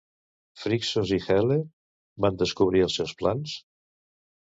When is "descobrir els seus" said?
2.43-3.17